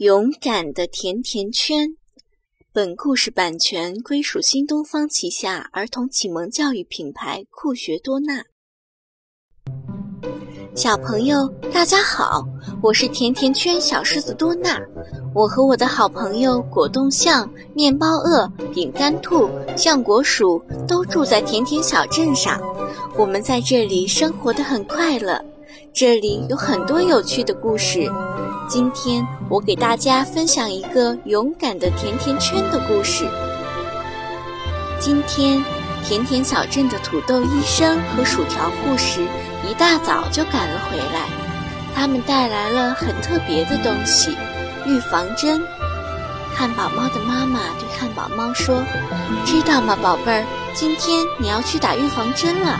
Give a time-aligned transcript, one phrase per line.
[0.00, 1.86] 勇敢的甜甜圈。
[2.72, 8.42] 本故事版权归属新东方旗下儿童启蒙教育品牌酷学多纳。
[10.74, 12.42] 小朋友，大家好，
[12.82, 14.80] 我是甜甜圈小狮子多纳。
[15.34, 22.58] 我和我的好朋友果冻象、面包鳄、饼干兔、橡果鼠都住在甜甜小镇上。
[23.18, 25.44] 我们在这里生活的很快乐，
[25.92, 28.10] 这里有很多有趣的故事。
[28.68, 33.28] 今天我给大家分享一个勇敢的甜甜圈的故事。
[35.00, 35.62] 今天，
[36.04, 39.20] 甜甜小镇的土豆医生和薯条护士
[39.68, 41.28] 一大早就赶了回来，
[41.94, 44.36] 他们带来了很特别的东西——
[44.86, 45.60] 预防针。
[46.54, 48.84] 汉堡猫的妈妈对汉堡猫说
[49.44, 50.46] ：“知道吗，宝贝儿？
[50.72, 52.78] 今天你要去打预防针了。”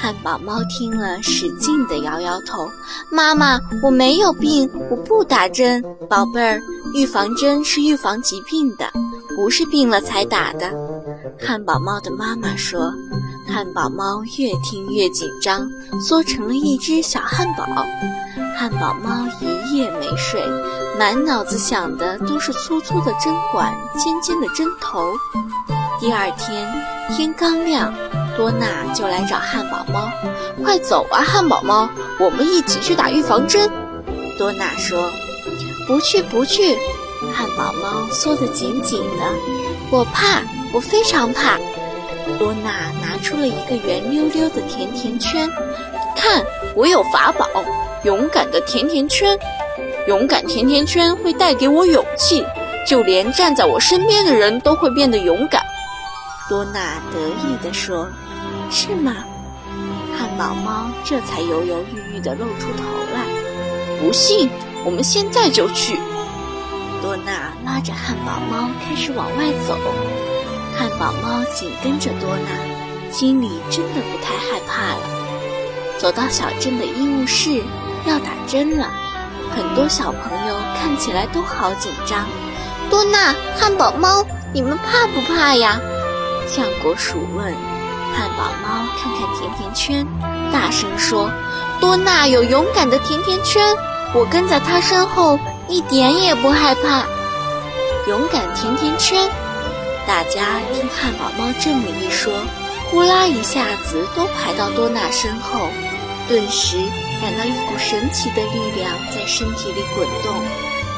[0.00, 2.70] 汉堡猫听了，使劲地摇摇头
[3.12, 5.84] ：“妈妈，我没有病，我不打针。
[6.08, 6.58] 宝贝儿，
[6.94, 8.90] 预防针是预防疾病的，
[9.36, 10.72] 不是病了才打的。”
[11.38, 12.90] 汉堡猫的妈妈说。
[13.52, 15.68] 汉堡猫越听越紧张，
[16.00, 17.66] 缩成了一只小汉堡。
[18.56, 20.40] 汉堡猫一夜没睡，
[20.96, 25.12] 满脑子想的都是粗粗的针管、尖尖的针头。
[25.98, 26.72] 第二天
[27.16, 27.92] 天刚亮。
[28.36, 30.10] 多娜就来找汉堡猫，
[30.64, 33.70] 快走啊，汉堡猫，我们一起去打预防针。
[34.38, 35.10] 多娜说
[35.86, 36.78] ：“不去，不去。”
[37.34, 39.24] 汉堡猫缩得紧紧的，
[39.90, 41.58] 我怕，我非常怕。
[42.38, 42.70] 多娜
[43.02, 45.50] 拿出了一个圆溜溜的甜甜圈，
[46.16, 46.44] 看，
[46.74, 47.46] 我有法宝，
[48.04, 49.38] 勇敢的甜甜圈。
[50.06, 52.44] 勇敢甜甜圈会带给我勇气，
[52.86, 55.62] 就连站在我身边的人都会变得勇敢。
[56.50, 58.08] 多娜得意地说。
[58.68, 59.14] 是吗？
[60.18, 62.82] 汉堡猫这才犹犹豫豫地露出头
[63.14, 63.24] 来。
[64.00, 64.50] 不信，
[64.84, 65.96] 我们现在就去。
[67.00, 69.78] 多娜拉着汉堡猫开始往外走，
[70.76, 75.08] 汉堡猫紧跟着多娜，心里真的不太害怕了。
[75.98, 77.62] 走到小镇的医务室，
[78.06, 78.90] 要打针了，
[79.54, 82.26] 很多小朋友看起来都好紧张。
[82.90, 85.80] 多娜、汉堡猫，你们怕不怕呀？
[86.52, 87.54] 橡果鼠问。
[88.12, 90.04] 汉堡猫看看甜甜圈，
[90.52, 91.30] 大声说
[91.80, 93.64] ：“多娜有勇敢的甜甜圈，
[94.14, 97.06] 我跟在她身后，一点也不害怕。”
[98.08, 99.30] 勇敢甜甜圈，
[100.08, 102.34] 大家听汉堡猫这么一说，
[102.90, 105.68] 呼啦一下子都排到多娜身后，
[106.28, 106.76] 顿时
[107.22, 110.34] 感到一股神奇的力量在身体里滚动，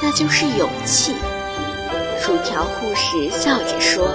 [0.00, 1.12] 那就是勇气。
[2.22, 4.06] 薯条护士笑着说：“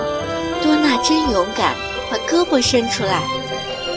[0.62, 1.76] 多娜真勇敢。”
[2.08, 3.24] 把胳膊伸出来，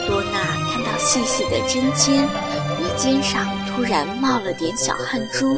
[0.07, 2.27] 多娜看到细细的针尖，
[2.75, 5.55] 鼻尖上突然冒了点小汗珠。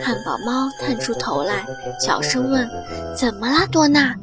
[0.00, 1.66] 汉堡猫探出头来，
[1.98, 2.70] 小声问
[3.18, 4.14] ：“怎么啦，多娜？”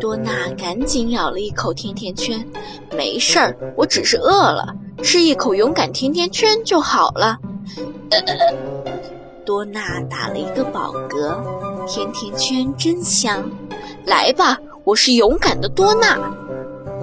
[0.00, 2.42] 多娜赶紧咬了一口甜甜圈
[2.96, 7.36] ：“没事儿，我只是饿了，吃一口勇敢甜甜圈就好了。
[9.44, 13.44] ”多娜打了一个饱嗝，甜甜圈真香。
[14.06, 14.56] 来吧，
[14.86, 16.16] 我是勇敢的多娜。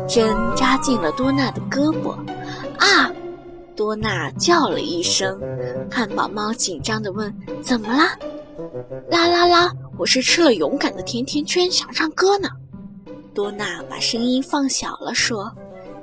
[0.07, 2.11] 针扎进了多娜的胳膊，
[2.77, 3.11] 啊！
[3.75, 5.37] 多娜叫了一声。
[5.91, 8.17] 汉堡猫紧张地问：“怎么啦？”
[9.11, 9.69] 啦啦啦！
[9.97, 12.47] 我是吃了勇敢的甜甜圈，想唱歌呢。
[13.33, 15.51] 多娜把声音放小了，说：“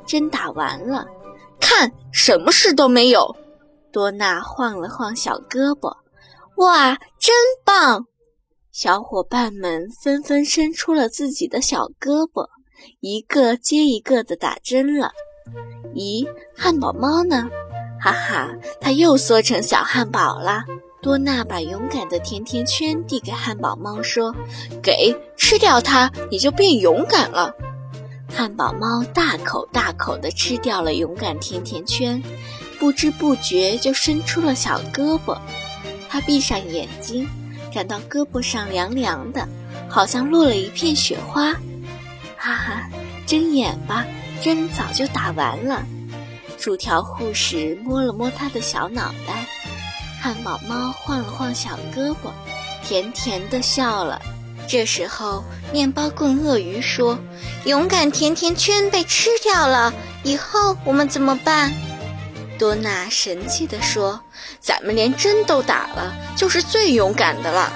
[0.04, 1.06] 针打完了，
[1.58, 3.34] 看什么事都没有。”
[3.90, 5.90] 多娜晃了晃小胳膊，
[6.56, 8.04] 哇，真棒！
[8.72, 12.46] 小伙伴们纷纷伸出了自己的小胳膊。
[13.00, 15.10] 一个接一个的打针了，
[15.92, 16.24] 咦，
[16.56, 17.48] 汉堡猫呢？
[18.00, 18.48] 哈哈，
[18.80, 20.62] 它又缩成小汉堡了。
[21.02, 24.34] 多娜把勇敢的甜甜圈递给汉堡猫，说
[24.80, 27.52] ：“给，吃掉它，你就变勇敢了。”
[28.32, 32.22] 汉堡猫大口大口地吃掉了勇敢甜甜圈，
[32.78, 35.36] 不知不觉就伸出了小胳膊。
[36.08, 37.28] 它闭上眼睛，
[37.72, 39.48] 感到胳膊上凉凉的，
[39.88, 41.52] 好像落了一片雪花。
[42.36, 42.88] 哈哈，
[43.26, 44.04] 睁眼吧，
[44.42, 45.84] 针早就打完了。
[46.58, 49.46] 薯条护士摸了摸他的小脑袋，
[50.20, 52.30] 汉堡猫晃了晃小胳膊，
[52.82, 54.20] 甜甜的笑了。
[54.68, 57.18] 这时候，面包棍鳄鱼说
[57.64, 61.72] ：“勇敢甜甜圈被吃掉了，以后我们怎么办？”
[62.60, 64.20] 多娜神气地说
[64.60, 67.72] ：“咱们连针都打了，就是最勇敢的了。”